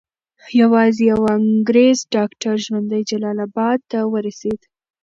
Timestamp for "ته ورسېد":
3.91-4.59